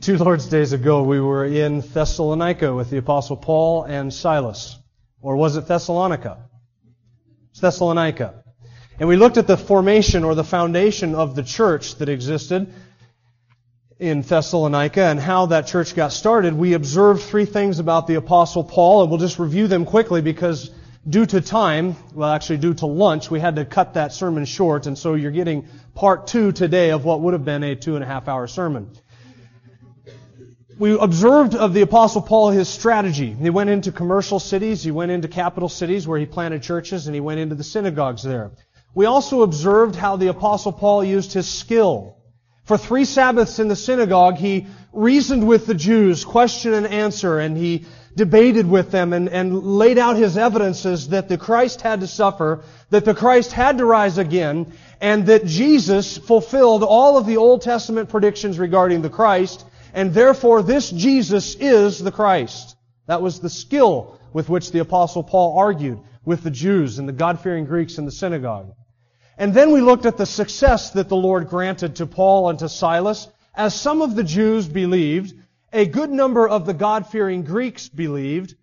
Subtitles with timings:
[0.00, 4.78] Two Lord's Days ago, we were in Thessalonica with the Apostle Paul and Silas.
[5.20, 6.38] Or was it Thessalonica?
[7.50, 8.42] It's Thessalonica.
[8.98, 12.72] And we looked at the formation or the foundation of the church that existed
[13.98, 16.54] in Thessalonica and how that church got started.
[16.54, 20.70] We observed three things about the Apostle Paul, and we'll just review them quickly because
[21.06, 24.86] due to time, well, actually due to lunch, we had to cut that sermon short,
[24.86, 28.02] and so you're getting part two today of what would have been a two and
[28.02, 28.90] a half hour sermon
[30.80, 33.36] we observed of the Apostle Paul his strategy.
[33.38, 37.14] He went into commercial cities, he went into capital cities where he planted churches, and
[37.14, 38.52] he went into the synagogues there.
[38.94, 42.16] We also observed how the Apostle Paul used his skill.
[42.64, 47.58] For three Sabbaths in the synagogue, he reasoned with the Jews, question and answer, and
[47.58, 47.84] he
[48.16, 52.64] debated with them and, and laid out his evidences that the Christ had to suffer,
[52.88, 57.60] that the Christ had to rise again, and that Jesus fulfilled all of the Old
[57.60, 62.76] Testament predictions regarding the Christ, and therefore this Jesus is the Christ.
[63.06, 67.12] That was the skill with which the apostle Paul argued with the Jews and the
[67.12, 68.74] God-fearing Greeks in the synagogue.
[69.36, 72.68] And then we looked at the success that the Lord granted to Paul and to
[72.68, 75.34] Silas, as some of the Jews believed,
[75.72, 78.54] a good number of the God-fearing Greeks believed,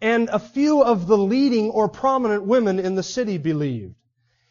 [0.00, 3.94] and a few of the leading or prominent women in the city believed.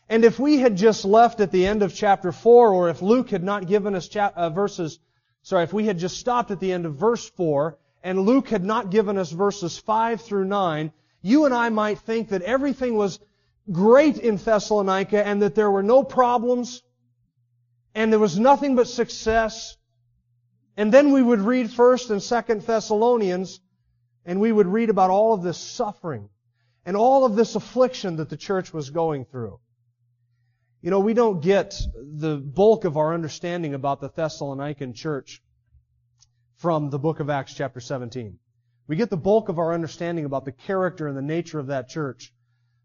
[0.10, 3.30] And if we had just left at the end of chapter 4, or if Luke
[3.30, 5.00] had not given us uh, verses
[5.46, 8.64] Sorry, if we had just stopped at the end of verse 4 and Luke had
[8.64, 13.20] not given us verses 5 through 9, you and I might think that everything was
[13.72, 16.82] great in Thessalonica and that there were no problems
[17.94, 19.78] and there was nothing but success.
[20.78, 23.60] And then we would read 1st and 2nd Thessalonians
[24.26, 26.28] and we would read about all of this suffering
[26.88, 29.60] and all of this affliction that the church was going through.
[30.86, 35.42] You know, we don't get the bulk of our understanding about the Thessalonican church
[36.58, 38.40] from the book of Acts chapter 17.
[38.88, 41.90] We get the bulk of our understanding about the character and the nature of that
[41.90, 42.34] church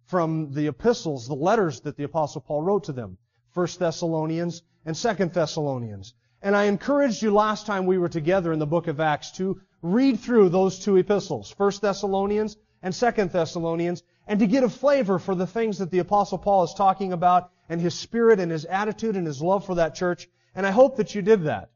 [0.07, 3.17] from the epistles, the letters that the apostle Paul wrote to them.
[3.55, 6.15] 1 Thessalonians and 2 Thessalonians.
[6.43, 9.61] And I encouraged you last time we were together in the book of Acts to
[9.83, 15.19] read through those two epistles, 1 Thessalonians and 2 Thessalonians, and to get a flavor
[15.19, 18.65] for the things that the apostle Paul is talking about and his spirit and his
[18.65, 20.29] attitude and his love for that church.
[20.55, 21.71] And I hope that you did that.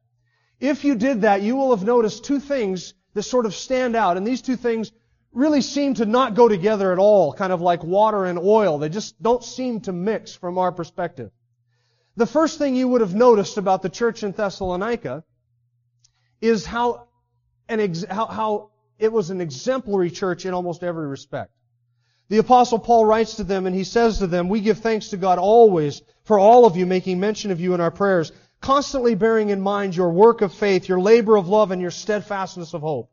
[0.65, 4.17] If you did that, you will have noticed two things that sort of stand out.
[4.17, 4.93] And these two things
[5.31, 8.79] really seem to not go together at all, kind of like water and oil.
[8.79, 11.31] They just don't seem to mix from our perspective.
[12.17, 15.23] The first thing you would have noticed about the church in Thessalonica
[16.41, 17.09] is how,
[17.69, 21.53] an ex- how, how it was an exemplary church in almost every respect.
[22.31, 25.19] The apostle Paul writes to them and he says to them, we give thanks to
[25.19, 28.33] God always for all of you making mention of you in our prayers,
[28.65, 32.73] constantly bearing in mind your work of faith, your labor of love, and your steadfastness
[32.73, 33.11] of hope.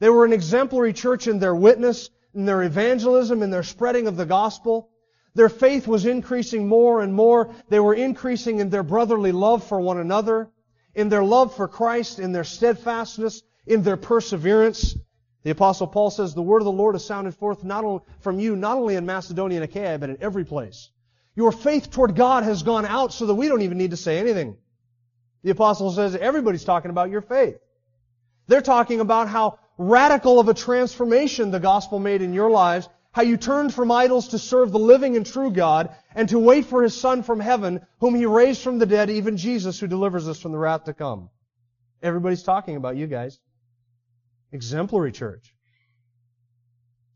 [0.00, 4.16] They were an exemplary church in their witness, in their evangelism, in their spreading of
[4.16, 4.90] the gospel.
[5.36, 7.54] Their faith was increasing more and more.
[7.68, 10.50] They were increasing in their brotherly love for one another,
[10.96, 14.96] in their love for Christ, in their steadfastness, in their perseverance.
[15.44, 18.40] The apostle Paul says, the word of the Lord has sounded forth not only from
[18.40, 20.90] you, not only in Macedonia and Achaia, but in every place.
[21.36, 24.18] Your faith toward God has gone out so that we don't even need to say
[24.18, 24.56] anything.
[25.42, 27.58] The apostle says everybody's talking about your faith.
[28.46, 33.22] They're talking about how radical of a transformation the gospel made in your lives, how
[33.22, 36.82] you turned from idols to serve the living and true God, and to wait for
[36.82, 40.40] His Son from heaven, whom He raised from the dead, even Jesus, who delivers us
[40.40, 41.30] from the wrath to come.
[42.02, 43.38] Everybody's talking about you guys.
[44.52, 45.54] Exemplary church.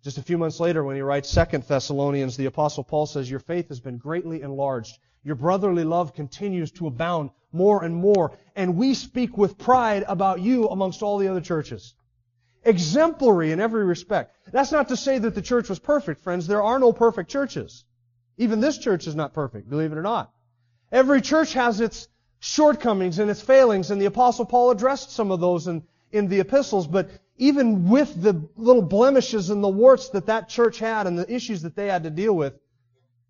[0.02, 3.40] Just a few months later, when he writes Second Thessalonians, the apostle Paul says, Your
[3.40, 4.98] faith has been greatly enlarged.
[5.24, 8.36] Your brotherly love continues to abound more and more.
[8.54, 11.94] And we speak with pride about you amongst all the other churches.
[12.64, 14.36] Exemplary in every respect.
[14.52, 16.46] That's not to say that the church was perfect, friends.
[16.46, 17.84] There are no perfect churches.
[18.36, 20.32] Even this church is not perfect, believe it or not.
[20.92, 22.08] Every church has its
[22.40, 25.82] shortcomings and its failings, and the apostle Paul addressed some of those in,
[26.12, 30.78] in the epistles, but even with the little blemishes and the warts that that church
[30.78, 32.54] had and the issues that they had to deal with,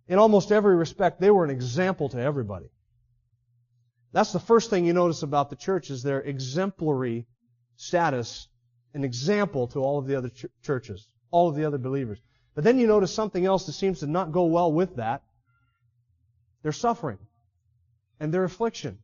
[0.09, 2.71] in almost every respect, they were an example to everybody.
[4.13, 7.27] That's the first thing you notice about the church is their exemplary
[7.77, 8.49] status
[8.95, 12.21] an example to all of the other ch- churches, all of the other believers.
[12.55, 15.23] But then you notice something else that seems to not go well with that.
[16.63, 17.19] Their suffering
[18.21, 18.99] and their affliction.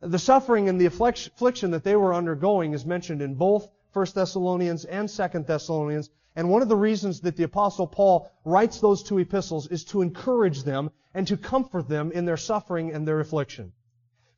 [0.00, 4.84] The suffering and the affliction that they were undergoing is mentioned in both 1 Thessalonians
[4.84, 6.10] and 2 Thessalonians.
[6.36, 10.02] And one of the reasons that the apostle Paul writes those two epistles is to
[10.02, 13.72] encourage them and to comfort them in their suffering and their affliction.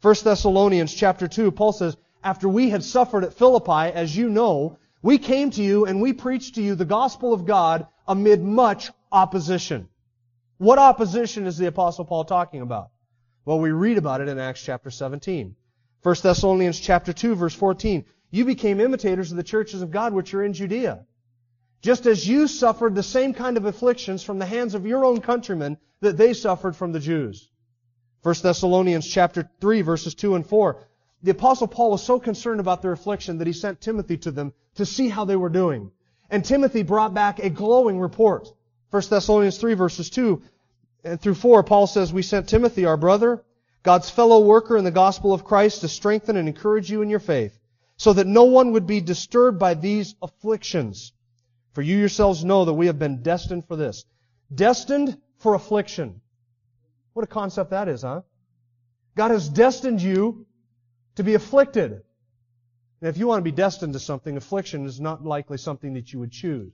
[0.03, 4.79] 1 Thessalonians chapter 2, Paul says, After we had suffered at Philippi, as you know,
[5.01, 8.91] we came to you and we preached to you the gospel of God amid much
[9.11, 9.89] opposition.
[10.59, 12.91] What opposition is the apostle Paul talking about?
[13.47, 15.57] Well, we read about it in Acts chapter 17.
[16.03, 18.05] 1 Thessalonians chapter 2 verse 14.
[18.31, 21.07] You became imitators of the churches of God which are in Judea.
[21.83, 25.21] Just as you suffered the same kind of afflictions from the hands of your own
[25.21, 27.49] countrymen that they suffered from the Jews.
[28.23, 30.77] 1 Thessalonians chapter 3 verses 2 and 4.
[31.23, 34.53] The apostle Paul was so concerned about their affliction that he sent Timothy to them
[34.75, 35.91] to see how they were doing.
[36.29, 38.49] And Timothy brought back a glowing report.
[38.91, 40.43] 1 Thessalonians 3 verses 2
[41.07, 43.45] and through 4, Paul says, We sent Timothy, our brother,
[43.85, 47.21] God's fellow worker in the gospel of Christ, to strengthen and encourage you in your
[47.21, 47.57] faith,
[47.97, 51.13] so that no one would be disturbed by these afflictions.
[51.77, 54.07] For you yourselves know that we have been destined for this.
[54.55, 56.23] Destined for affliction.
[57.13, 58.23] What a concept that is, huh?
[59.15, 60.47] God has destined you
[61.17, 61.93] to be afflicted.
[61.93, 66.15] And if you want to be destined to something, affliction is not likely something that
[66.15, 66.73] you would choose.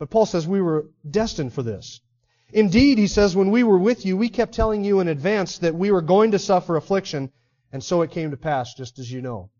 [0.00, 2.00] But Paul says we were destined for this.
[2.52, 5.76] Indeed, he says, when we were with you, we kept telling you in advance that
[5.76, 7.30] we were going to suffer affliction,
[7.72, 9.50] and so it came to pass, just as you know.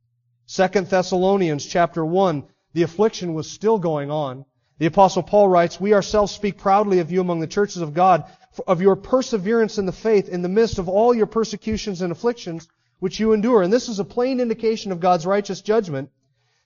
[0.47, 4.44] Second Thessalonians chapter 1, the affliction was still going on.
[4.78, 8.25] The apostle Paul writes, We ourselves speak proudly of you among the churches of God,
[8.67, 12.69] of your perseverance in the faith in the midst of all your persecutions and afflictions
[12.99, 13.62] which you endure.
[13.62, 16.11] And this is a plain indication of God's righteous judgment,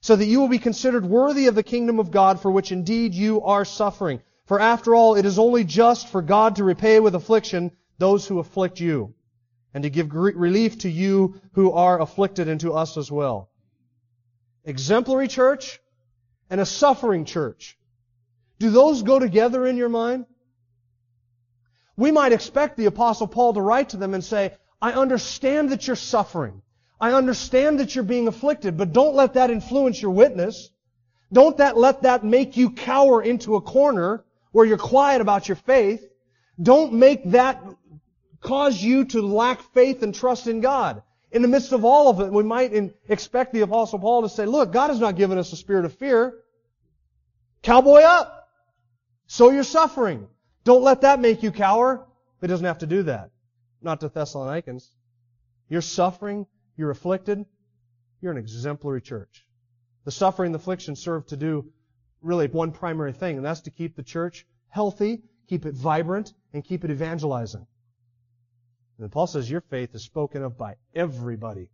[0.01, 3.13] so that you will be considered worthy of the kingdom of God for which indeed
[3.13, 4.21] you are suffering.
[4.45, 8.39] For after all, it is only just for God to repay with affliction those who
[8.39, 9.13] afflict you,
[9.73, 13.49] and to give relief to you who are afflicted and to us as well.
[14.65, 15.79] Exemplary church
[16.49, 17.77] and a suffering church.
[18.59, 20.25] Do those go together in your mind?
[21.97, 25.87] We might expect the apostle Paul to write to them and say, I understand that
[25.87, 26.61] you're suffering.
[26.99, 30.69] I understand that you're being afflicted, but don't let that influence your witness.
[31.31, 35.57] Don't that let that make you cower into a corner where you're quiet about your
[35.57, 36.07] faith,
[36.61, 37.61] don't make that
[38.39, 41.03] cause you to lack faith and trust in God.
[41.35, 42.71] In the midst of all of it, we might
[43.09, 45.93] expect the apostle Paul to say, look, God has not given us a spirit of
[45.93, 46.33] fear.
[47.61, 48.47] Cowboy up.
[49.27, 50.29] So you're suffering.
[50.63, 52.07] Don't let that make you cower.
[52.39, 53.31] He doesn't have to do that.
[53.81, 54.89] Not to Thessalonians.
[55.67, 56.47] You're suffering.
[56.77, 57.45] You're afflicted.
[58.21, 59.45] You're an exemplary church.
[60.05, 61.65] The suffering and the affliction serve to do
[62.21, 66.63] really one primary thing, and that's to keep the church healthy, keep it vibrant, and
[66.63, 67.67] keep it evangelizing.
[68.99, 71.69] And Paul says your faith is spoken of by everybody.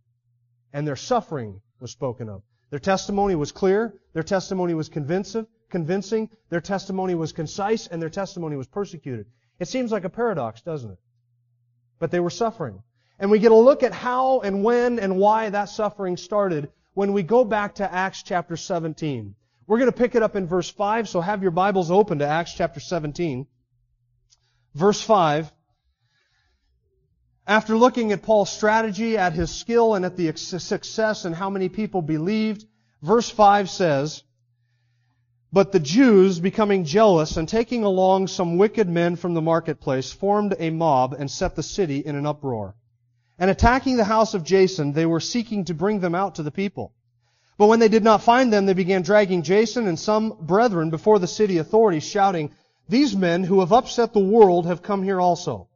[0.72, 2.42] And their suffering was spoken of.
[2.70, 8.08] Their testimony was clear, their testimony was convincing, convincing, their testimony was concise, and their
[8.08, 9.26] testimony was persecuted.
[9.58, 10.98] It seems like a paradox, doesn't it?
[11.98, 12.82] But they were suffering.
[13.18, 17.12] And we get a look at how and when and why that suffering started when
[17.12, 19.34] we go back to Acts chapter 17.
[19.66, 22.26] We're going to pick it up in verse 5, so have your Bibles open to
[22.26, 23.46] Acts chapter 17.
[24.74, 25.52] Verse 5.
[27.46, 31.68] After looking at Paul's strategy, at his skill, and at the success and how many
[31.68, 32.64] people believed,
[33.02, 34.22] verse 5 says,
[35.52, 40.54] But the Jews, becoming jealous and taking along some wicked men from the marketplace, formed
[40.58, 42.76] a mob and set the city in an uproar.
[43.40, 46.52] And attacking the house of Jason, they were seeking to bring them out to the
[46.52, 46.92] people.
[47.58, 51.18] But when they did not find them, they began dragging Jason and some brethren before
[51.18, 52.52] the city authorities, shouting,
[52.88, 55.66] These men who have upset the world have come here also.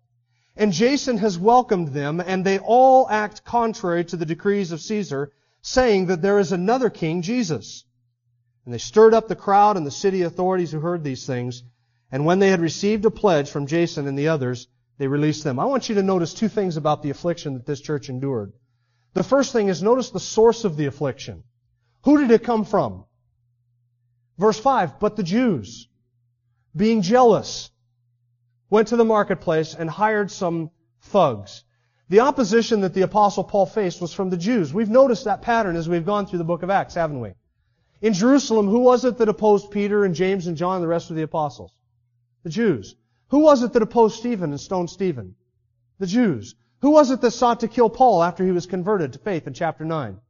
[0.57, 5.33] And Jason has welcomed them, and they all act contrary to the decrees of Caesar,
[5.61, 7.85] saying that there is another king, Jesus.
[8.65, 11.63] And they stirred up the crowd and the city authorities who heard these things.
[12.11, 15.59] And when they had received a pledge from Jason and the others, they released them.
[15.59, 18.53] I want you to notice two things about the affliction that this church endured.
[19.13, 21.43] The first thing is notice the source of the affliction.
[22.05, 23.05] Who did it come from?
[24.39, 25.89] Verse 5, but the Jews,
[26.75, 27.71] being jealous,
[28.71, 30.71] went to the marketplace and hired some
[31.01, 31.65] thugs.
[32.09, 34.73] The opposition that the apostle Paul faced was from the Jews.
[34.73, 37.33] We've noticed that pattern as we've gone through the book of Acts, haven't we?
[38.01, 41.11] In Jerusalem, who was it that opposed Peter and James and John and the rest
[41.11, 41.73] of the apostles?
[42.43, 42.95] The Jews.
[43.29, 45.35] Who was it that opposed Stephen and stoned Stephen?
[45.99, 46.55] The Jews.
[46.81, 49.55] Who was it that sought to kill Paul after he was converted to faith in
[49.55, 50.21] chapter 9?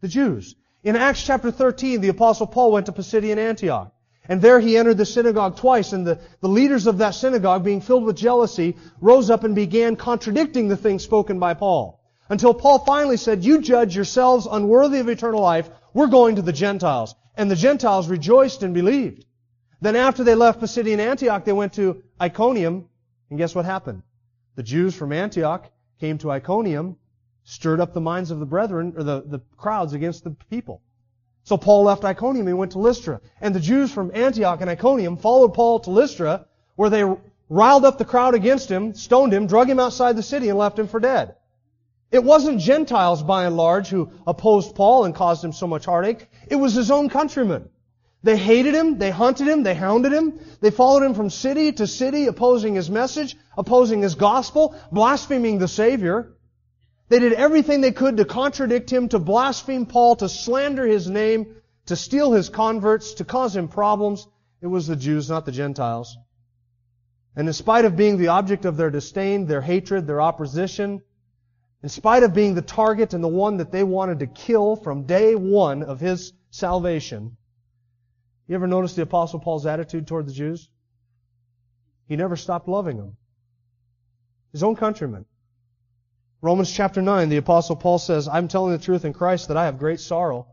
[0.00, 0.54] The Jews.
[0.84, 3.92] In Acts chapter 13, the apostle Paul went to Pisidian Antioch.
[4.28, 7.80] And there he entered the synagogue twice, and the, the leaders of that synagogue, being
[7.80, 11.98] filled with jealousy, rose up and began contradicting the things spoken by Paul.
[12.28, 16.52] Until Paul finally said, You judge yourselves unworthy of eternal life, we're going to the
[16.52, 17.14] Gentiles.
[17.36, 19.24] And the Gentiles rejoiced and believed.
[19.80, 22.88] Then after they left Pisidian Antioch, they went to Iconium,
[23.30, 24.02] and guess what happened?
[24.56, 25.70] The Jews from Antioch
[26.00, 26.96] came to Iconium,
[27.44, 30.82] stirred up the minds of the brethren, or the, the crowds against the people.
[31.48, 33.22] So Paul left Iconium and went to Lystra.
[33.40, 36.44] And the Jews from Antioch and Iconium followed Paul to Lystra,
[36.76, 37.04] where they
[37.48, 40.78] riled up the crowd against him, stoned him, drug him outside the city, and left
[40.78, 41.36] him for dead.
[42.12, 46.28] It wasn't Gentiles, by and large, who opposed Paul and caused him so much heartache.
[46.48, 47.70] It was his own countrymen.
[48.22, 51.86] They hated him, they hunted him, they hounded him, they followed him from city to
[51.86, 56.34] city, opposing his message, opposing his gospel, blaspheming the Savior.
[57.08, 61.56] They did everything they could to contradict him, to blaspheme Paul, to slander his name,
[61.86, 64.26] to steal his converts, to cause him problems.
[64.60, 66.16] It was the Jews, not the Gentiles.
[67.34, 71.00] And in spite of being the object of their disdain, their hatred, their opposition,
[71.82, 75.04] in spite of being the target and the one that they wanted to kill from
[75.04, 77.36] day one of his salvation,
[78.48, 80.68] you ever notice the Apostle Paul's attitude toward the Jews?
[82.06, 83.16] He never stopped loving them.
[84.52, 85.26] His own countrymen.
[86.40, 89.64] Romans chapter 9, the apostle Paul says, I'm telling the truth in Christ that I
[89.64, 90.46] have great sorrow.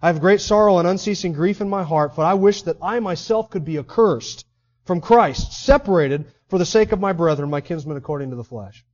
[0.00, 2.98] I have great sorrow and unceasing grief in my heart, for I wish that I
[3.00, 4.46] myself could be accursed
[4.84, 8.84] from Christ, separated for the sake of my brethren, my kinsmen according to the flesh.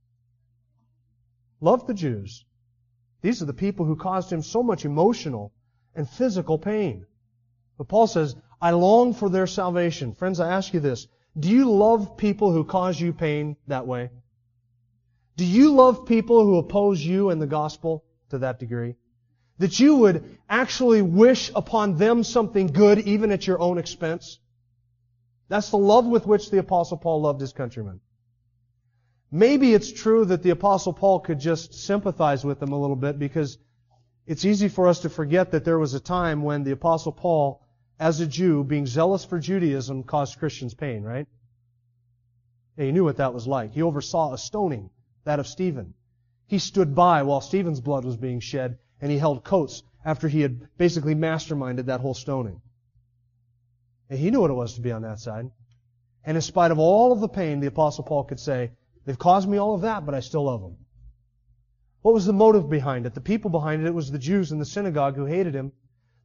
[1.61, 2.45] Love the Jews.
[3.21, 5.53] These are the people who caused him so much emotional
[5.95, 7.05] and physical pain.
[7.77, 10.13] But Paul says, I long for their salvation.
[10.13, 11.07] Friends, I ask you this.
[11.37, 14.09] Do you love people who cause you pain that way?
[15.39, 18.95] Do you love people who oppose you and the gospel to that degree?
[19.57, 24.37] That you would actually wish upon them something good even at your own expense?
[25.47, 28.01] That's the love with which the apostle Paul loved his countrymen.
[29.31, 33.17] Maybe it's true that the apostle Paul could just sympathize with them a little bit
[33.17, 33.57] because
[34.27, 37.65] it's easy for us to forget that there was a time when the apostle Paul,
[37.97, 41.27] as a Jew, being zealous for Judaism, caused Christians pain, right?
[42.75, 43.71] And he knew what that was like.
[43.71, 44.89] He oversaw a stoning
[45.23, 45.93] that of Stephen.
[46.47, 50.41] He stood by while Stephen's blood was being shed, and he held coats after he
[50.41, 52.61] had basically masterminded that whole stoning.
[54.09, 55.51] And he knew what it was to be on that side.
[56.23, 58.71] And in spite of all of the pain, the Apostle Paul could say,
[59.05, 60.77] They've caused me all of that, but I still love them.
[62.01, 63.13] What was the motive behind it?
[63.13, 65.71] The people behind it, it was the Jews in the synagogue who hated him.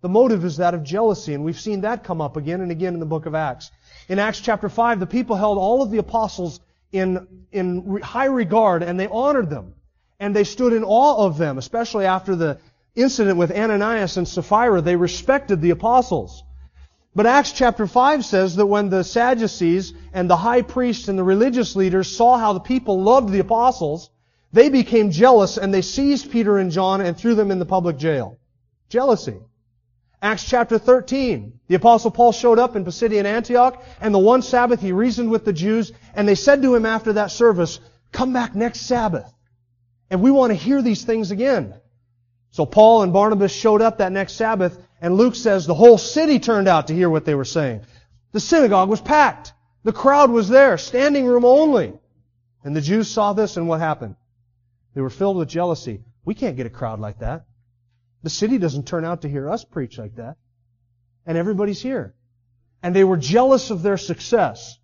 [0.03, 2.95] The motive is that of jealousy, and we've seen that come up again and again
[2.95, 3.71] in the book of Acts.
[4.09, 6.61] In Acts chapter 5, the people held all of the apostles
[6.95, 9.75] in, in high regard and they honored them.
[10.21, 12.59] And they stood in awe of them, especially after the
[12.95, 14.81] incident with Ananias and Sapphira.
[14.81, 16.45] They respected the apostles.
[17.17, 21.25] But Acts chapter 5 says that when the Sadducees and the high priests and the
[21.25, 24.11] religious leaders saw how the people loved the apostles,
[24.53, 27.99] they became jealous and they seized Peter and John and threw them in the public
[27.99, 28.39] jail.
[28.89, 29.37] Jealousy.
[30.25, 31.61] Acts chapter 13.
[31.69, 35.45] The apostle Paul showed up in Pisidian Antioch, and the one Sabbath he reasoned with
[35.45, 37.79] the Jews, and they said to him after that service,
[38.11, 39.31] come back next Sabbath.
[40.09, 41.75] And we want to hear these things again.
[42.53, 46.39] So Paul and Barnabas showed up that next Sabbath, and Luke says the whole city
[46.39, 47.83] turned out to hear what they were saying.
[48.33, 49.53] The synagogue was packed.
[49.83, 51.93] The crowd was there, standing room only.
[52.63, 54.17] And the Jews saw this, and what happened?
[54.95, 56.01] They were filled with jealousy.
[56.25, 57.45] We can't get a crowd like that.
[58.25, 60.39] The city doesn't turn out to hear us preach like that.
[61.27, 62.15] And everybody's here.
[62.83, 64.79] And they were jealous of their success.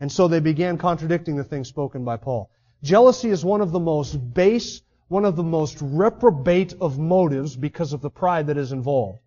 [0.00, 2.50] And so they began contradicting the things spoken by Paul.
[2.82, 7.92] Jealousy is one of the most base, one of the most reprobate of motives because
[7.92, 9.20] of the pride that is involved.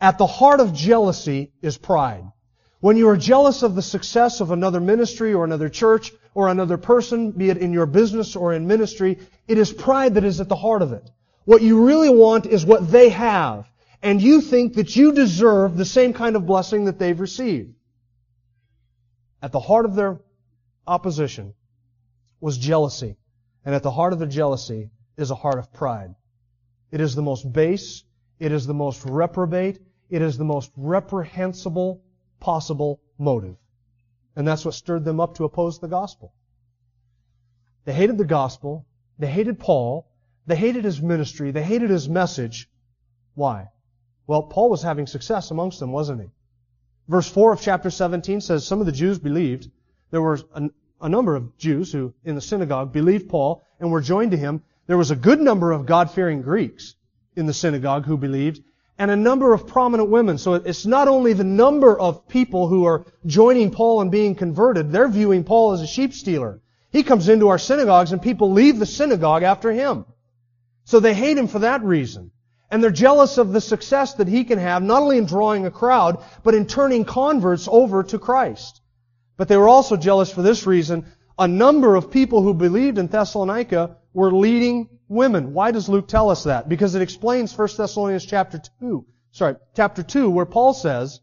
[0.00, 2.24] At the heart of jealousy is pride.
[2.80, 6.78] When you are jealous of the success of another ministry or another church or another
[6.78, 10.48] person, be it in your business or in ministry, it is pride that is at
[10.48, 11.08] the heart of it.
[11.44, 13.68] What you really want is what they have.
[14.02, 17.74] And you think that you deserve the same kind of blessing that they've received.
[19.42, 20.20] At the heart of their
[20.86, 21.54] opposition
[22.40, 23.16] was jealousy.
[23.64, 26.14] And at the heart of their jealousy is a heart of pride.
[26.90, 28.04] It is the most base,
[28.38, 32.02] it is the most reprobate, it is the most reprehensible
[32.40, 33.56] possible motive.
[34.36, 36.34] And that's what stirred them up to oppose the gospel.
[37.84, 38.86] They hated the gospel,
[39.18, 40.06] they hated Paul,
[40.46, 41.50] they hated his ministry.
[41.50, 42.68] They hated his message.
[43.34, 43.68] Why?
[44.26, 46.28] Well, Paul was having success amongst them, wasn't he?
[47.08, 49.70] Verse 4 of chapter 17 says some of the Jews believed.
[50.10, 50.70] There were a,
[51.00, 54.62] a number of Jews who, in the synagogue, believed Paul and were joined to him.
[54.86, 56.94] There was a good number of God-fearing Greeks
[57.36, 58.62] in the synagogue who believed,
[58.98, 60.38] and a number of prominent women.
[60.38, 64.92] So it's not only the number of people who are joining Paul and being converted,
[64.92, 66.60] they're viewing Paul as a sheep stealer.
[66.92, 70.04] He comes into our synagogues and people leave the synagogue after him.
[70.84, 72.30] So they hate him for that reason.
[72.70, 75.70] And they're jealous of the success that he can have, not only in drawing a
[75.70, 78.80] crowd, but in turning converts over to Christ.
[79.36, 81.06] But they were also jealous for this reason.
[81.38, 85.52] A number of people who believed in Thessalonica were leading women.
[85.52, 86.68] Why does Luke tell us that?
[86.68, 91.20] Because it explains 1 Thessalonians chapter 2, sorry, chapter 2, where Paul says,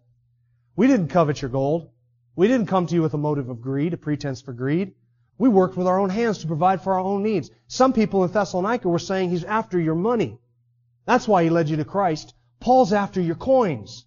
[0.75, 1.89] we didn't covet your gold.
[2.35, 4.93] We didn't come to you with a motive of greed, a pretense for greed.
[5.41, 7.49] We worked with our own hands to provide for our own needs.
[7.65, 10.37] Some people in Thessalonica were saying he's after your money.
[11.05, 12.35] That's why he led you to Christ.
[12.59, 14.05] Paul's after your coins.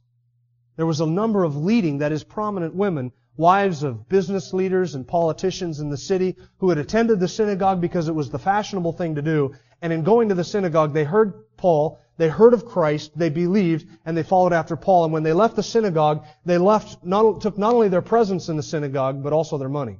[0.77, 5.09] There was a number of leading, that is, prominent women, wives of business leaders and
[5.09, 9.17] politicians in the city, who had attended the synagogue because it was the fashionable thing
[9.17, 9.55] to do.
[9.83, 13.89] And in going to the synagogue, they heard Paul, they heard of Christ, they believed,
[14.07, 15.03] and they followed after Paul.
[15.03, 18.57] And when they left the synagogue, they left, not, took not only their presence in
[18.57, 19.99] the synagogue, but also their money.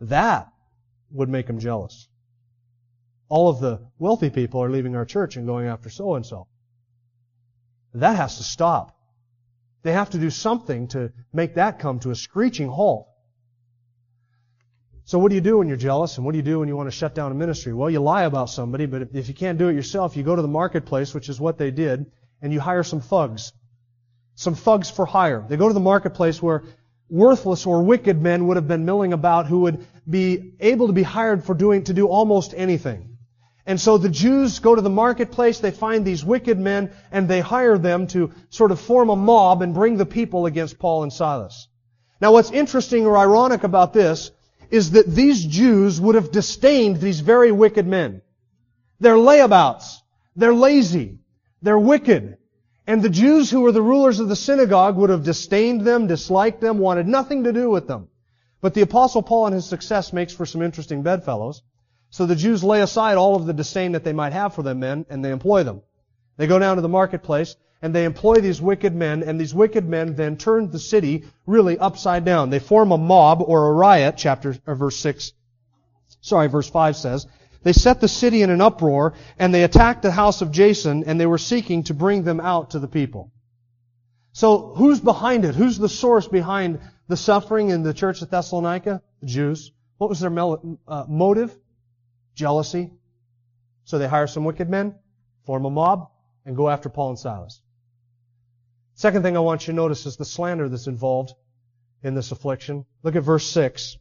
[0.00, 0.52] That
[1.10, 2.08] would make them jealous
[3.28, 6.46] all of the wealthy people are leaving our church and going after so and so.
[7.94, 8.96] That has to stop.
[9.82, 13.08] They have to do something to make that come to a screeching halt.
[15.04, 16.76] So what do you do when you're jealous and what do you do when you
[16.76, 17.72] want to shut down a ministry?
[17.72, 20.42] Well, you lie about somebody, but if you can't do it yourself, you go to
[20.42, 22.10] the marketplace, which is what they did,
[22.42, 23.52] and you hire some thugs.
[24.34, 25.44] Some thugs for hire.
[25.48, 26.64] They go to the marketplace where
[27.10, 31.02] worthless or wicked men would have been milling about who would be able to be
[31.02, 33.16] hired for doing, to do almost anything.
[33.66, 37.40] And so the Jews go to the marketplace, they find these wicked men, and they
[37.40, 41.12] hire them to sort of form a mob and bring the people against Paul and
[41.12, 41.68] Silas.
[42.18, 44.30] Now what's interesting or ironic about this
[44.70, 48.22] is that these Jews would have disdained these very wicked men.
[49.00, 49.98] They're layabouts.
[50.34, 51.18] They're lazy.
[51.60, 52.37] They're wicked.
[52.88, 56.62] And the Jews who were the rulers of the synagogue would have disdained them, disliked
[56.62, 58.08] them, wanted nothing to do with them.
[58.62, 61.60] But the apostle Paul and his success makes for some interesting bedfellows.
[62.08, 64.80] So the Jews lay aside all of the disdain that they might have for them
[64.80, 65.82] men, and they employ them.
[66.38, 69.86] They go down to the marketplace, and they employ these wicked men, and these wicked
[69.86, 72.48] men then turn the city really upside down.
[72.48, 75.34] They form a mob or a riot, chapter, or verse 6,
[76.22, 77.26] sorry, verse 5 says.
[77.62, 81.20] They set the city in an uproar, and they attacked the house of Jason, and
[81.20, 83.32] they were seeking to bring them out to the people.
[84.32, 85.54] So who's behind it?
[85.54, 89.02] Who's the source behind the suffering in the church of Thessalonica?
[89.20, 89.72] The Jews.
[89.96, 91.56] What was their uh, motive?
[92.38, 92.92] jealousy.
[93.84, 94.94] So they hire some wicked men,
[95.44, 96.10] form a mob,
[96.46, 97.60] and go after Paul and Silas.
[98.94, 101.34] Second thing I want you to notice is the slander that's involved
[102.02, 102.86] in this affliction.
[103.02, 103.98] Look at verse 6.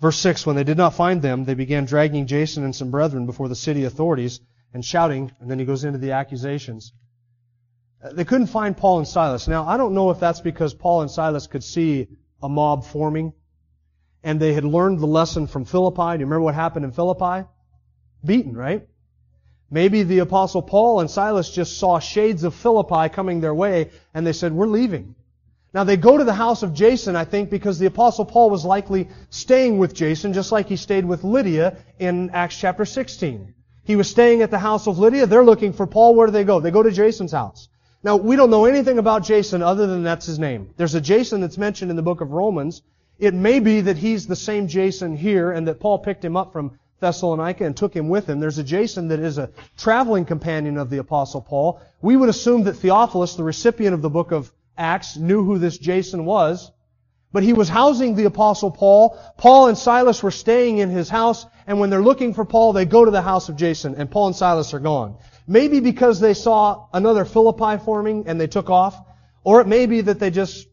[0.00, 3.26] Verse 6, when they did not find them, they began dragging Jason and some brethren
[3.26, 4.40] before the city authorities
[4.72, 6.92] and shouting, and then he goes into the accusations.
[8.02, 9.48] Uh, they couldn't find Paul and Silas.
[9.48, 12.08] Now, I don't know if that's because Paul and Silas could see
[12.42, 13.32] a mob forming
[14.22, 15.96] and they had learned the lesson from Philippi.
[15.96, 17.48] Do you remember what happened in Philippi?
[18.24, 18.86] Beaten, right?
[19.70, 24.26] Maybe the apostle Paul and Silas just saw shades of Philippi coming their way and
[24.26, 25.14] they said, we're leaving.
[25.74, 28.64] Now they go to the house of Jason, I think, because the apostle Paul was
[28.64, 33.54] likely staying with Jason, just like he stayed with Lydia in Acts chapter 16.
[33.84, 35.26] He was staying at the house of Lydia.
[35.26, 36.14] They're looking for Paul.
[36.14, 36.60] Where do they go?
[36.60, 37.68] They go to Jason's house.
[38.02, 40.70] Now, we don't know anything about Jason other than that's his name.
[40.76, 42.82] There's a Jason that's mentioned in the book of Romans,
[43.18, 46.52] it may be that he's the same Jason here and that Paul picked him up
[46.52, 48.38] from Thessalonica and took him with him.
[48.38, 51.80] There's a Jason that is a traveling companion of the Apostle Paul.
[52.00, 55.76] We would assume that Theophilus, the recipient of the book of Acts, knew who this
[55.76, 56.70] Jason was.
[57.30, 59.18] But he was housing the Apostle Paul.
[59.36, 62.86] Paul and Silas were staying in his house, and when they're looking for Paul, they
[62.86, 65.18] go to the house of Jason, and Paul and Silas are gone.
[65.46, 68.98] Maybe because they saw another Philippi forming and they took off,
[69.44, 70.66] or it may be that they just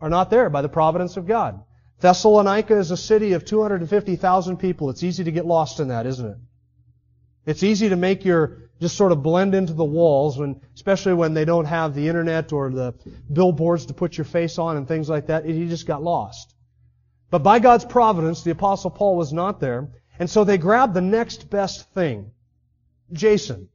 [0.00, 1.62] are not there by the providence of God.
[2.00, 4.90] Thessalonica is a city of 250,000 people.
[4.90, 6.36] It's easy to get lost in that, isn't it?
[7.46, 11.34] It's easy to make your just sort of blend into the walls when, especially when
[11.34, 12.94] they don't have the internet or the
[13.32, 15.46] billboards to put your face on and things like that.
[15.46, 16.54] You just got lost.
[17.30, 19.88] But by God's providence, the apostle Paul was not there.
[20.18, 22.30] And so they grabbed the next best thing.
[23.12, 23.68] Jason.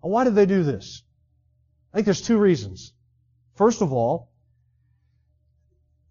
[0.00, 1.02] why did they do this?
[1.92, 2.92] I think there's two reasons.
[3.54, 4.30] First of all,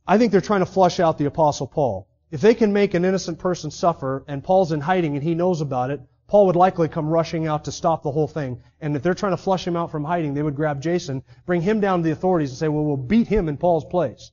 [0.07, 2.07] I think they're trying to flush out the apostle Paul.
[2.31, 5.61] If they can make an innocent person suffer and Paul's in hiding and he knows
[5.61, 8.61] about it, Paul would likely come rushing out to stop the whole thing.
[8.81, 11.61] And if they're trying to flush him out from hiding, they would grab Jason, bring
[11.61, 14.31] him down to the authorities and say, well, we'll beat him in Paul's place.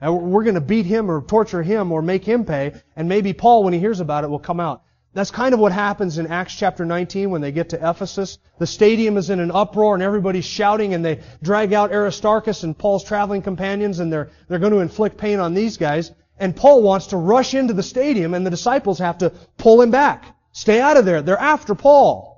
[0.00, 2.72] And we're going to beat him or torture him or make him pay.
[2.96, 4.82] And maybe Paul, when he hears about it, will come out.
[5.14, 8.38] That's kind of what happens in Acts chapter 19 when they get to Ephesus.
[8.58, 12.76] The stadium is in an uproar and everybody's shouting and they drag out Aristarchus and
[12.76, 16.12] Paul's traveling companions and they're, they're going to inflict pain on these guys.
[16.38, 19.90] And Paul wants to rush into the stadium and the disciples have to pull him
[19.90, 20.31] back.
[20.52, 21.22] Stay out of there.
[21.22, 22.32] They're after Paul.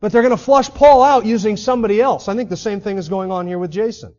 [0.00, 2.26] But they're going to flush Paul out using somebody else.
[2.26, 4.14] I think the same thing is going on here with Jason.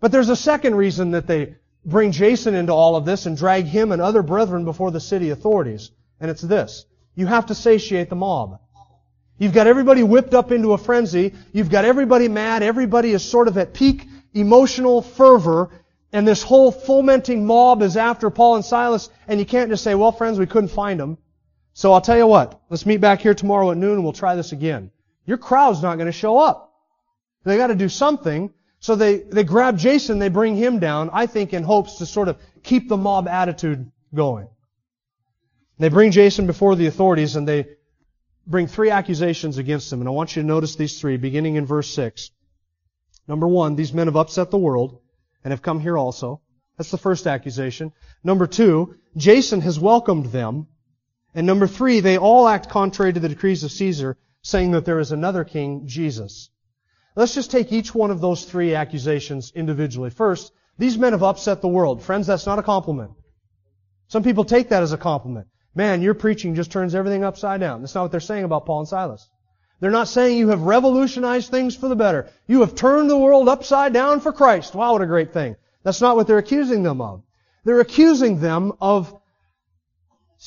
[0.00, 3.66] But there's a second reason that they bring Jason into all of this and drag
[3.66, 5.92] him and other brethren before the city authorities.
[6.20, 6.84] And it's this.
[7.14, 8.60] You have to satiate the mob.
[9.38, 11.34] You've got everybody whipped up into a frenzy.
[11.52, 12.62] You've got everybody mad.
[12.62, 15.70] Everybody is sort of at peak emotional fervor.
[16.12, 19.08] And this whole fomenting mob is after Paul and Silas.
[19.28, 21.18] And you can't just say, well, friends, we couldn't find them.
[21.76, 22.58] So I'll tell you what.
[22.70, 24.90] Let's meet back here tomorrow at noon and we'll try this again.
[25.26, 26.72] Your crowd's not going to show up.
[27.44, 28.54] They got to do something.
[28.80, 32.28] So they, they grab Jason, they bring him down, I think in hopes to sort
[32.28, 34.48] of keep the mob attitude going.
[35.78, 37.66] They bring Jason before the authorities and they
[38.46, 40.00] bring three accusations against him.
[40.00, 42.30] And I want you to notice these three, beginning in verse 6.
[43.28, 45.00] Number one, these men have upset the world
[45.44, 46.40] and have come here also.
[46.78, 47.92] That's the first accusation.
[48.24, 50.68] Number two, Jason has welcomed them.
[51.36, 54.98] And number three, they all act contrary to the decrees of Caesar, saying that there
[54.98, 56.48] is another king, Jesus.
[57.14, 60.08] Let's just take each one of those three accusations individually.
[60.08, 62.02] First, these men have upset the world.
[62.02, 63.10] Friends, that's not a compliment.
[64.08, 65.46] Some people take that as a compliment.
[65.74, 67.82] Man, your preaching just turns everything upside down.
[67.82, 69.28] That's not what they're saying about Paul and Silas.
[69.80, 72.30] They're not saying you have revolutionized things for the better.
[72.46, 74.74] You have turned the world upside down for Christ.
[74.74, 75.56] Wow, what a great thing.
[75.82, 77.22] That's not what they're accusing them of.
[77.64, 79.14] They're accusing them of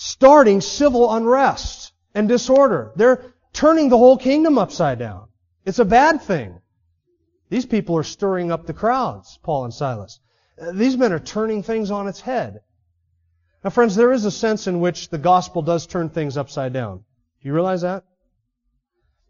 [0.02, 2.94] starting civil unrest and disorder.
[2.96, 5.28] They're turning the whole kingdom upside down.
[5.66, 6.62] It's a bad thing.
[7.50, 10.22] These people are stirring up the crowds, Paul and Silas.
[10.58, 12.62] Uh, these men are turning things on its head.
[13.62, 17.00] Now, friends, there is a sense in which the gospel does turn things upside down.
[17.00, 18.06] Do you realize that?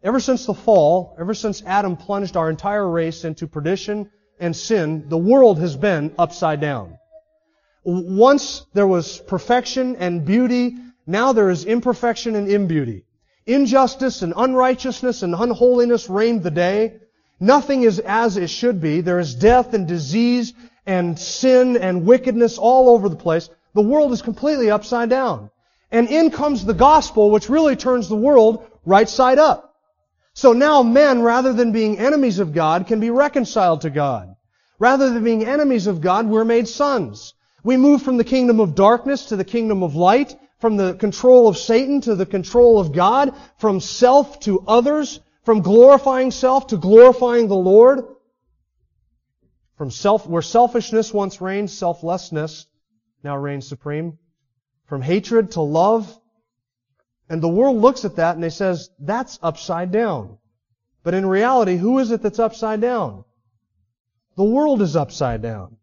[0.03, 5.09] Ever since the fall, ever since Adam plunged our entire race into perdition and sin,
[5.09, 6.99] the world has been upside down.
[7.91, 13.03] Once there was perfection and beauty, now there is imperfection and imbeauty.
[13.47, 16.99] Injustice and unrighteousness and unholiness reigned the day.
[17.39, 19.01] Nothing is as it should be.
[19.01, 20.53] There is death and disease
[20.85, 23.49] and sin and wickedness all over the place.
[23.73, 25.49] The world is completely upside down.
[25.91, 29.75] And in comes the gospel, which really turns the world right side up.
[30.35, 34.35] So now men, rather than being enemies of God, can be reconciled to God.
[34.77, 37.33] Rather than being enemies of God, we're made sons.
[37.63, 41.47] We move from the kingdom of darkness to the kingdom of light, from the control
[41.47, 46.77] of Satan to the control of God, from self to others, from glorifying self to
[46.77, 48.05] glorifying the Lord.
[49.77, 52.65] From self, where selfishness once reigned, selflessness
[53.23, 54.17] now reigns supreme.
[54.85, 56.13] From hatred to love.
[57.29, 60.37] And the world looks at that and they says, that's upside down.
[61.03, 63.23] But in reality, who is it that's upside down?
[64.35, 65.77] The world is upside down.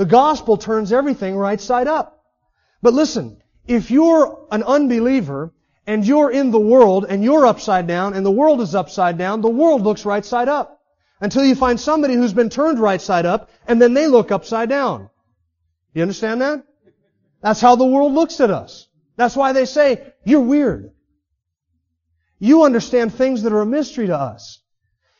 [0.00, 2.24] The gospel turns everything right side up.
[2.80, 5.52] But listen, if you're an unbeliever
[5.86, 9.42] and you're in the world and you're upside down and the world is upside down,
[9.42, 10.80] the world looks right side up.
[11.20, 14.70] Until you find somebody who's been turned right side up and then they look upside
[14.70, 15.10] down.
[15.92, 16.64] You understand that?
[17.42, 18.88] That's how the world looks at us.
[19.16, 20.92] That's why they say, you're weird.
[22.38, 24.62] You understand things that are a mystery to us.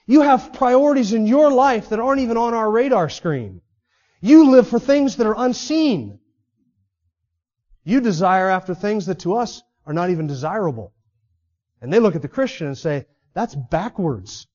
[0.07, 3.61] You have priorities in your life that aren't even on our radar screen.
[4.21, 6.19] You live for things that are unseen.
[7.85, 10.93] You desire after things that to us are not even desirable.
[11.81, 14.47] And they look at the Christian and say, that's backwards.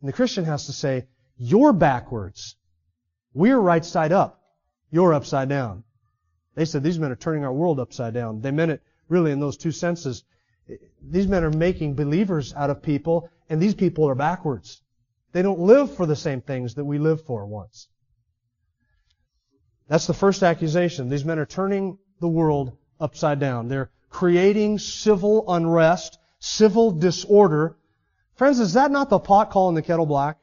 [0.00, 1.06] And the Christian has to say,
[1.36, 2.56] you're backwards.
[3.34, 4.40] We're right side up.
[4.90, 5.84] You're upside down.
[6.54, 8.40] They said these men are turning our world upside down.
[8.40, 10.24] They meant it really in those two senses.
[11.02, 14.80] These men are making believers out of people, and these people are backwards.
[15.32, 17.88] They don't live for the same things that we lived for once.
[19.88, 21.08] That's the first accusation.
[21.08, 23.68] These men are turning the world upside down.
[23.68, 27.76] They're creating civil unrest, civil disorder.
[28.34, 30.38] Friends, is that not the pot calling the kettle black?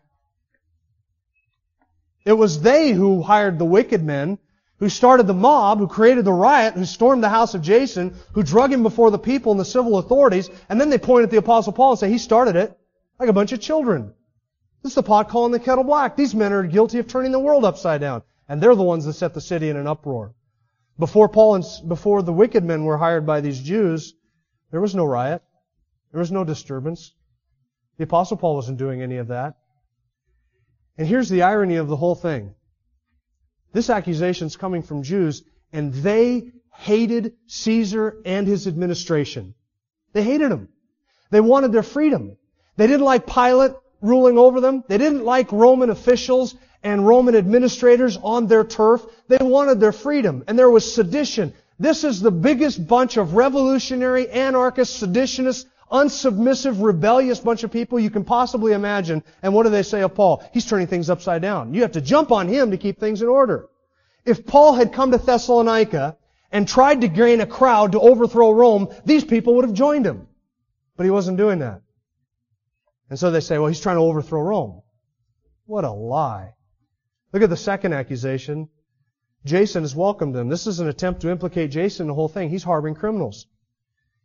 [2.25, 4.38] It was they who hired the wicked men
[4.77, 8.43] who started the mob, who created the riot, who stormed the house of Jason, who
[8.43, 11.38] drug him before the people and the civil authorities, and then they point at the
[11.38, 12.77] apostle Paul and say, he started it,
[13.19, 14.13] like a bunch of children.
[14.82, 16.17] This is the pot calling the kettle black.
[16.17, 18.23] These men are guilty of turning the world upside down.
[18.47, 20.34] And they're the ones that set the city in an uproar.
[20.99, 24.13] Before Paul and, before the wicked men were hired by these Jews,
[24.71, 25.41] there was no riot.
[26.12, 27.13] There was no disturbance.
[27.97, 29.56] The apostle Paul wasn't doing any of that.
[30.97, 32.53] And here's the irony of the whole thing.
[33.71, 39.56] This accusation is coming from Jews, and they hated Caesar and his administration.
[40.13, 40.69] They hated him.
[41.32, 42.38] They wanted their freedom.
[42.77, 44.84] They didn't like Pilate ruling over them.
[44.88, 49.05] They didn't like Roman officials and Roman administrators on their turf.
[49.27, 50.43] They wanted their freedom.
[50.47, 51.53] And there was sedition.
[51.79, 58.09] This is the biggest bunch of revolutionary, anarchist, seditionist, unsubmissive, rebellious bunch of people you
[58.09, 59.23] can possibly imagine.
[59.41, 60.43] And what do they say of Paul?
[60.53, 61.73] He's turning things upside down.
[61.73, 63.69] You have to jump on him to keep things in order.
[64.25, 66.17] If Paul had come to Thessalonica
[66.51, 70.27] and tried to gain a crowd to overthrow Rome, these people would have joined him.
[70.95, 71.81] But he wasn't doing that.
[73.09, 74.81] And so they say, well, he's trying to overthrow Rome.
[75.65, 76.53] What a lie.
[77.33, 78.69] Look at the second accusation.
[79.43, 80.49] Jason has welcomed them.
[80.49, 82.49] This is an attempt to implicate Jason in the whole thing.
[82.49, 83.47] He's harboring criminals.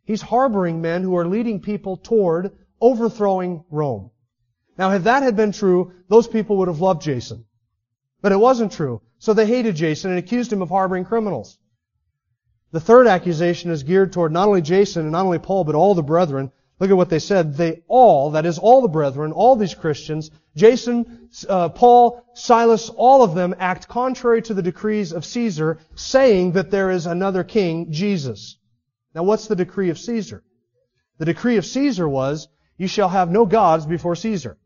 [0.05, 4.11] He's harboring men who are leading people toward overthrowing Rome.
[4.77, 7.45] Now, if that had been true, those people would have loved Jason.
[8.21, 9.01] But it wasn't true.
[9.17, 11.57] So they hated Jason and accused him of harboring criminals.
[12.71, 15.95] The third accusation is geared toward not only Jason and not only Paul, but all
[15.95, 16.51] the brethren.
[16.79, 17.55] Look at what they said.
[17.55, 23.21] They all, that is all the brethren, all these Christians, Jason, uh, Paul, Silas, all
[23.21, 27.91] of them act contrary to the decrees of Caesar, saying that there is another king,
[27.91, 28.57] Jesus.
[29.13, 30.43] Now what's the decree of Caesar?
[31.17, 34.57] The decree of Caesar was, you shall have no gods before Caesar.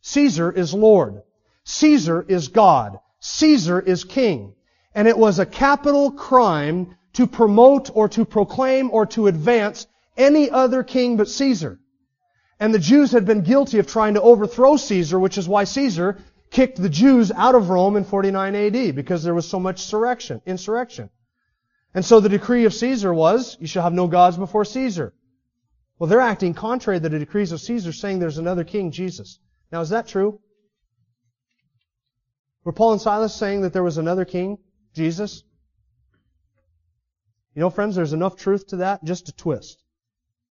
[0.00, 1.22] Caesar is Lord.
[1.64, 2.98] Caesar is God.
[3.20, 4.54] Caesar is king.
[4.94, 9.86] And it was a capital crime to promote or to proclaim or to advance
[10.16, 11.78] any other king but Caesar.
[12.60, 16.18] And the Jews had been guilty of trying to overthrow Caesar, which is why Caesar
[16.50, 19.92] kicked the Jews out of Rome in 49 AD, because there was so much
[20.46, 21.10] insurrection.
[21.94, 25.12] And so the decree of Caesar was, you shall have no gods before Caesar.
[25.98, 29.38] Well, they're acting contrary to the decrees of Caesar, saying there's another king, Jesus.
[29.70, 30.40] Now, is that true?
[32.64, 34.58] Were Paul and Silas saying that there was another king,
[34.94, 35.42] Jesus?
[37.54, 39.82] You know, friends, there's enough truth to that just to twist.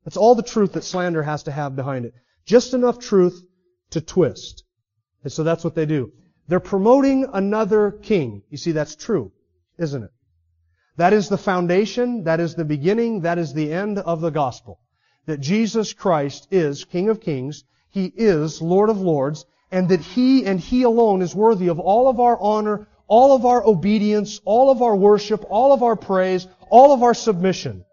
[0.05, 2.13] That's all the truth that slander has to have behind it.
[2.45, 3.43] Just enough truth
[3.89, 4.63] to twist.
[5.23, 6.13] And so that's what they do.
[6.47, 8.43] They're promoting another king.
[8.49, 9.31] You see, that's true,
[9.79, 10.11] isn't it?
[10.97, 14.79] That is the foundation, that is the beginning, that is the end of the gospel.
[15.25, 20.45] That Jesus Christ is King of Kings, He is Lord of Lords, and that He
[20.45, 24.69] and He alone is worthy of all of our honor, all of our obedience, all
[24.69, 27.83] of our worship, all of our praise, all of our submission.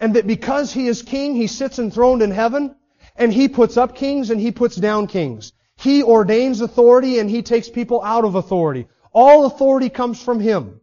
[0.00, 2.74] And that because He is King, He sits enthroned in heaven,
[3.16, 5.52] and He puts up kings and He puts down kings.
[5.76, 8.86] He ordains authority and He takes people out of authority.
[9.12, 10.80] All authority comes from Him.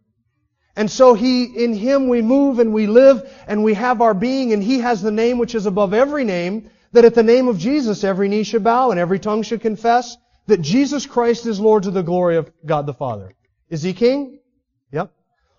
[0.76, 4.54] And so He, in Him we move and we live and we have our being
[4.54, 7.58] and He has the name which is above every name, that at the name of
[7.58, 11.84] Jesus every knee should bow and every tongue should confess that Jesus Christ is Lord
[11.84, 13.34] to the glory of God the Father.
[13.70, 14.40] Is He King?
[14.92, 15.12] Yep.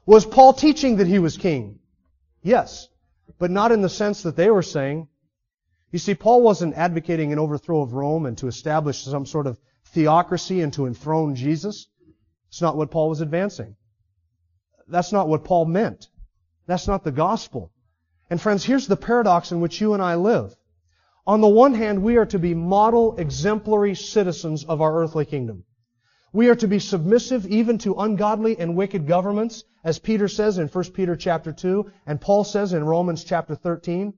[0.07, 1.79] Was Paul teaching that He was King?
[2.43, 2.89] Yes.
[3.39, 5.09] But not in the sense that they were saying.
[5.91, 9.59] You see, Paul wasn't advocating an overthrow of Rome and to establish some sort of
[9.87, 11.87] theocracy and to enthrone Jesus.
[12.49, 13.77] It's not what Paul was advancing.
[14.87, 16.09] That's not what Paul meant.
[16.67, 17.73] That's not the gospel.
[18.31, 20.55] And friends, here's the paradox in which you and I live.
[21.27, 25.65] On the one hand, we are to be model, exemplary citizens of our earthly kingdom.
[26.39, 30.69] We are to be submissive even to ungodly and wicked governments, as Peter says in
[30.69, 34.15] 1 Peter chapter 2, and Paul says in Romans chapter 13.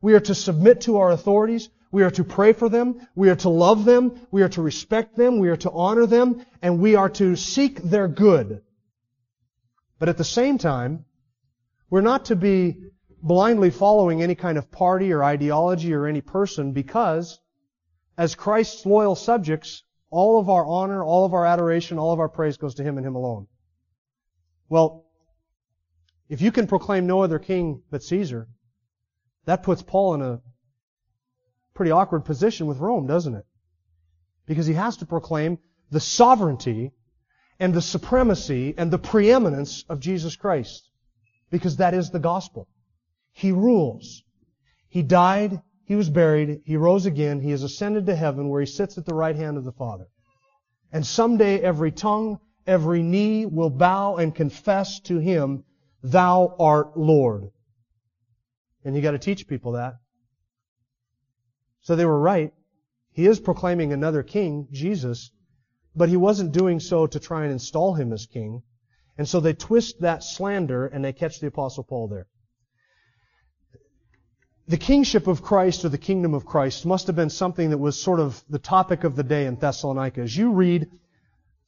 [0.00, 1.70] We are to submit to our authorities.
[1.90, 3.04] We are to pray for them.
[3.16, 4.20] We are to love them.
[4.30, 5.40] We are to respect them.
[5.40, 6.46] We are to honor them.
[6.62, 8.62] And we are to seek their good.
[9.98, 11.06] But at the same time,
[11.90, 12.76] we're not to be
[13.20, 17.40] blindly following any kind of party or ideology or any person because,
[18.16, 19.82] as Christ's loyal subjects,
[20.14, 22.98] all of our honor, all of our adoration, all of our praise goes to Him
[22.98, 23.48] and Him alone.
[24.68, 25.06] Well,
[26.28, 28.48] if you can proclaim no other king but Caesar,
[29.44, 30.40] that puts Paul in a
[31.74, 33.44] pretty awkward position with Rome, doesn't it?
[34.46, 35.58] Because he has to proclaim
[35.90, 36.92] the sovereignty
[37.58, 40.88] and the supremacy and the preeminence of Jesus Christ.
[41.50, 42.68] Because that is the gospel.
[43.32, 44.22] He rules.
[44.88, 48.66] He died, He was buried, He rose again, He has ascended to heaven where He
[48.66, 50.06] sits at the right hand of the Father.
[50.92, 55.64] And someday every tongue, every knee will bow and confess to Him,
[56.02, 57.50] Thou art Lord.
[58.84, 59.96] And you gotta teach people that.
[61.80, 62.52] So they were right.
[63.12, 65.30] He is proclaiming another king, Jesus,
[65.94, 68.62] but he wasn't doing so to try and install him as king.
[69.16, 72.26] And so they twist that slander and they catch the apostle Paul there.
[74.66, 78.00] The kingship of Christ or the kingdom of Christ must have been something that was
[78.00, 80.22] sort of the topic of the day in Thessalonica.
[80.22, 80.88] As you read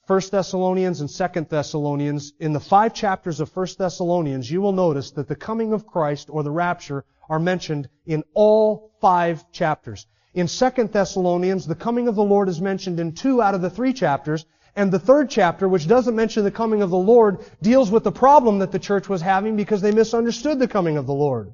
[0.07, 5.11] 1 Thessalonians and 2 Thessalonians, in the five chapters of 1 Thessalonians, you will notice
[5.11, 10.07] that the coming of Christ or the rapture are mentioned in all five chapters.
[10.33, 13.69] In 2 Thessalonians, the coming of the Lord is mentioned in two out of the
[13.69, 17.91] three chapters, and the third chapter, which doesn't mention the coming of the Lord, deals
[17.91, 21.13] with the problem that the church was having because they misunderstood the coming of the
[21.13, 21.53] Lord.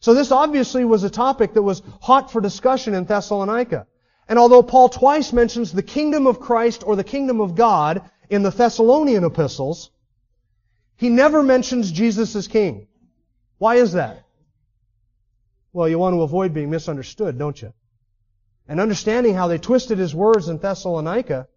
[0.00, 3.86] So this obviously was a topic that was hot for discussion in Thessalonica.
[4.28, 8.42] And although Paul twice mentions the kingdom of Christ or the kingdom of God in
[8.42, 9.90] the Thessalonian epistles,
[10.96, 12.86] he never mentions Jesus as king.
[13.58, 14.24] Why is that?
[15.72, 17.72] Well, you want to avoid being misunderstood, don't you?
[18.68, 21.48] And understanding how they twisted his words in Thessalonica,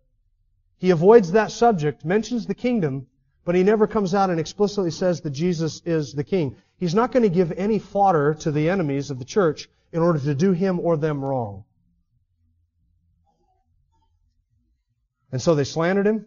[0.77, 3.08] he avoids that subject, mentions the kingdom,
[3.43, 6.56] but he never comes out and explicitly says that Jesus is the king.
[6.77, 10.19] He's not going to give any fodder to the enemies of the church in order
[10.19, 11.63] to do him or them wrong.
[15.32, 16.25] And so they slandered him.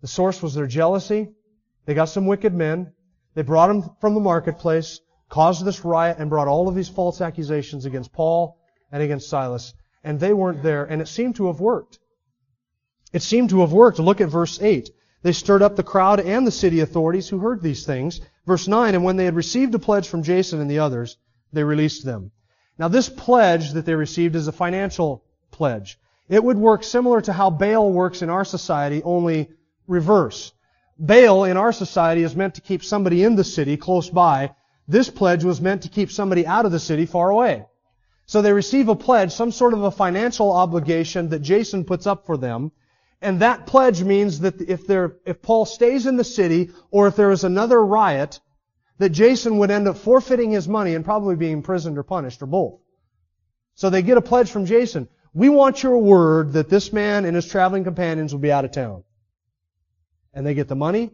[0.00, 1.28] The source was their jealousy.
[1.84, 2.92] They got some wicked men.
[3.34, 7.20] They brought him from the marketplace, caused this riot, and brought all of these false
[7.20, 8.58] accusations against Paul
[8.90, 9.74] and against Silas.
[10.02, 11.98] And they weren't there, and it seemed to have worked.
[13.12, 13.98] It seemed to have worked.
[13.98, 14.90] Look at verse 8.
[15.22, 18.20] They stirred up the crowd and the city authorities who heard these things.
[18.46, 21.18] Verse 9, and when they had received a pledge from Jason and the others,
[21.52, 22.30] they released them.
[22.78, 25.98] Now this pledge that they received is a financial pledge.
[26.28, 29.50] It would work similar to how bail works in our society, only
[29.86, 30.52] reverse.
[31.04, 34.54] Bail in our society is meant to keep somebody in the city close by.
[34.88, 37.66] This pledge was meant to keep somebody out of the city far away.
[38.26, 42.26] So they receive a pledge, some sort of a financial obligation that Jason puts up
[42.26, 42.70] for them,
[43.22, 47.16] and that pledge means that if there, if Paul stays in the city, or if
[47.16, 48.40] there is another riot,
[48.98, 52.46] that Jason would end up forfeiting his money and probably being imprisoned or punished, or
[52.46, 52.80] both.
[53.74, 55.08] So they get a pledge from Jason.
[55.32, 58.72] We want your word that this man and his traveling companions will be out of
[58.72, 59.04] town.
[60.32, 61.10] And they get the money,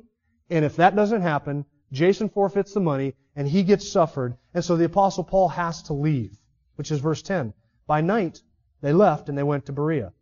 [0.49, 4.77] and if that doesn't happen, Jason forfeits the money, and he gets suffered, and so
[4.77, 6.37] the apostle Paul has to leave,
[6.77, 7.53] which is verse 10.
[7.87, 8.43] By night,
[8.81, 10.13] they left and they went to Berea.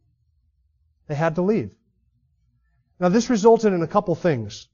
[1.06, 1.74] They had to leave.
[3.00, 4.68] Now this resulted in a couple things.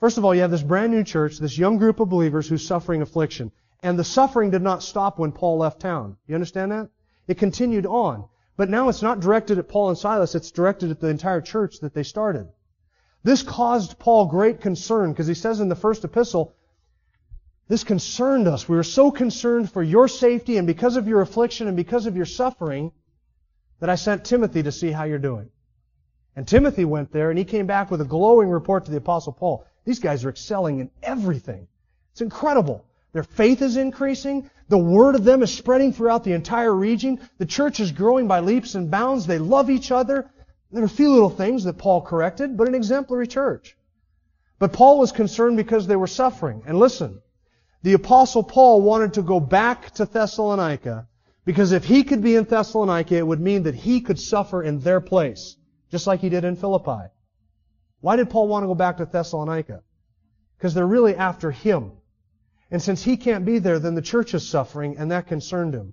[0.00, 2.66] First of all, you have this brand new church, this young group of believers who's
[2.66, 3.52] suffering affliction.
[3.82, 6.16] And the suffering did not stop when Paul left town.
[6.26, 6.90] You understand that?
[7.28, 8.24] It continued on.
[8.56, 11.78] But now it's not directed at Paul and Silas, it's directed at the entire church
[11.80, 12.48] that they started.
[13.22, 16.54] This caused Paul great concern because he says in the first epistle,
[17.68, 18.68] this concerned us.
[18.68, 22.16] We were so concerned for your safety and because of your affliction and because of
[22.16, 22.92] your suffering
[23.80, 25.48] that I sent Timothy to see how you're doing.
[26.34, 29.32] And Timothy went there and he came back with a glowing report to the apostle
[29.32, 29.66] Paul.
[29.84, 31.68] These guys are excelling in everything.
[32.12, 32.84] It's incredible.
[33.12, 34.48] Their faith is increasing.
[34.68, 37.20] The word of them is spreading throughout the entire region.
[37.36, 39.26] The church is growing by leaps and bounds.
[39.26, 40.30] They love each other.
[40.70, 43.76] There are a few little things that Paul corrected, but an exemplary church.
[44.58, 46.62] But Paul was concerned because they were suffering.
[46.66, 47.20] And listen,
[47.82, 51.08] the apostle Paul wanted to go back to Thessalonica
[51.44, 54.78] because if he could be in Thessalonica, it would mean that he could suffer in
[54.80, 55.56] their place
[55.92, 57.10] just like he did in Philippi.
[58.00, 59.82] Why did Paul want to go back to Thessalonica?
[60.56, 61.92] Because they're really after him.
[62.70, 65.92] And since he can't be there, then the church is suffering, and that concerned him.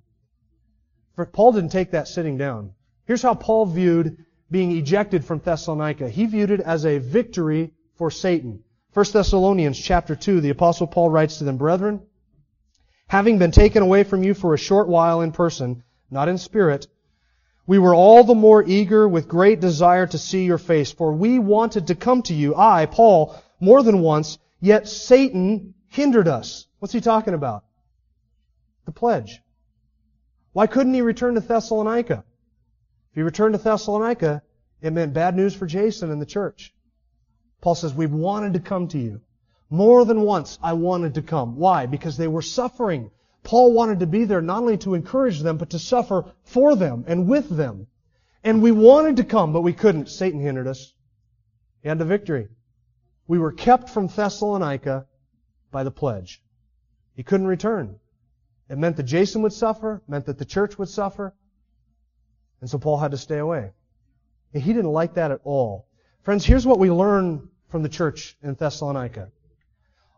[1.14, 2.72] For Paul didn't take that sitting down.
[3.04, 6.08] Here's how Paul viewed being ejected from Thessalonica.
[6.08, 8.64] He viewed it as a victory for Satan.
[8.94, 12.00] 1 Thessalonians chapter 2, the apostle Paul writes to them, Brethren,
[13.06, 16.88] having been taken away from you for a short while in person, not in spirit,
[17.70, 21.38] we were all the more eager with great desire to see your face, for we
[21.38, 26.66] wanted to come to you, I, Paul, more than once, yet Satan hindered us.
[26.80, 27.62] What's he talking about?
[28.86, 29.40] The pledge.
[30.52, 32.24] Why couldn't he return to Thessalonica?
[33.10, 34.42] If he returned to Thessalonica,
[34.82, 36.74] it meant bad news for Jason and the church.
[37.60, 39.20] Paul says, we've wanted to come to you.
[39.70, 41.54] More than once, I wanted to come.
[41.54, 41.86] Why?
[41.86, 43.12] Because they were suffering.
[43.42, 47.04] Paul wanted to be there not only to encourage them, but to suffer for them
[47.06, 47.86] and with them.
[48.44, 50.08] And we wanted to come, but we couldn't.
[50.08, 50.92] Satan hindered us.
[51.84, 52.48] Had the victory.
[53.26, 55.06] We were kept from Thessalonica
[55.70, 56.42] by the pledge.
[57.14, 57.98] He couldn't return.
[58.68, 61.34] It meant that Jason would suffer, meant that the church would suffer.
[62.60, 63.72] And so Paul had to stay away.
[64.52, 65.86] And he didn't like that at all.
[66.22, 69.30] Friends, here's what we learn from the church in Thessalonica.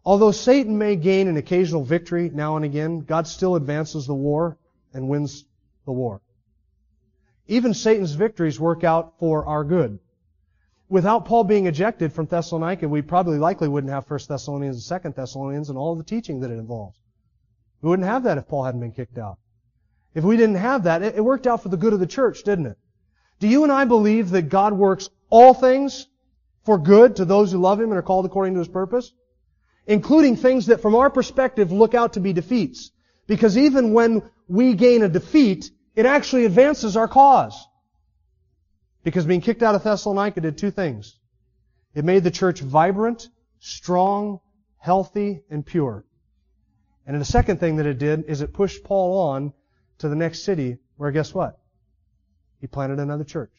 [0.05, 4.59] Although Satan may gain an occasional victory now and again, God still advances the war
[4.93, 5.45] and wins
[5.85, 6.21] the war.
[7.47, 9.99] Even Satan's victories work out for our good.
[10.89, 15.11] Without Paul being ejected from Thessalonica, we probably likely wouldn't have 1 Thessalonians and 2
[15.11, 16.99] Thessalonians and all the teaching that it involves.
[17.81, 19.39] We wouldn't have that if Paul hadn't been kicked out.
[20.15, 22.67] If we didn't have that, it worked out for the good of the church, didn't
[22.67, 22.79] it?
[23.39, 26.07] Do you and I believe that God works all things
[26.65, 29.13] for good to those who love Him and are called according to His purpose?
[29.87, 32.93] Including things that from our perspective look out to be defeats.
[33.27, 37.67] Because even when we gain a defeat, it actually advances our cause.
[39.03, 41.19] Because being kicked out of Thessalonica did two things.
[41.95, 43.29] It made the church vibrant,
[43.59, 44.41] strong,
[44.79, 46.05] healthy, and pure.
[47.07, 49.53] And the second thing that it did is it pushed Paul on
[49.99, 51.59] to the next city where guess what?
[52.61, 53.53] He planted another church.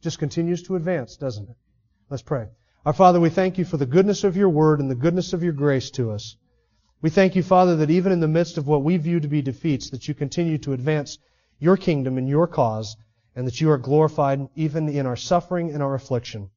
[0.00, 1.56] Just continues to advance, doesn't it?
[2.10, 2.48] Let's pray.
[2.86, 5.42] Our Father, we thank you for the goodness of your word and the goodness of
[5.42, 6.36] your grace to us.
[7.00, 9.40] We thank you, Father, that even in the midst of what we view to be
[9.40, 11.16] defeats, that you continue to advance
[11.58, 12.94] your kingdom and your cause,
[13.34, 16.50] and that you are glorified even in our suffering and our affliction.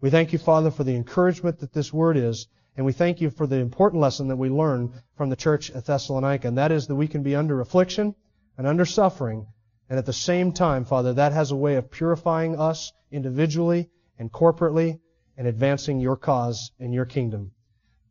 [0.00, 3.30] We thank you, Father, for the encouragement that this word is, and we thank you
[3.30, 6.88] for the important lesson that we learn from the church at Thessalonica, and that is
[6.88, 8.16] that we can be under affliction
[8.58, 9.46] and under suffering,
[9.88, 14.32] and at the same time, Father, that has a way of purifying us individually and
[14.32, 14.98] corporately
[15.40, 17.50] and advancing your cause and your kingdom.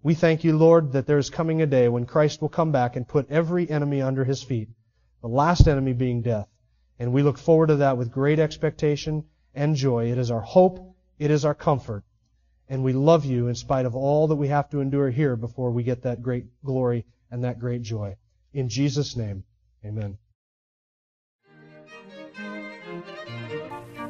[0.02, 2.96] We thank you, Lord, that there is coming a day when Christ will come back
[2.96, 4.68] and put every enemy under his feet,
[5.22, 6.48] the last enemy being death.
[6.98, 10.12] And we look forward to that with great expectation and joy.
[10.12, 10.80] It is our hope,
[11.20, 12.04] it is our comfort.
[12.68, 15.70] And we love you in spite of all that we have to endure here before
[15.70, 18.16] we get that great glory and that great joy.
[18.54, 19.44] In Jesus' name,
[19.86, 20.18] amen.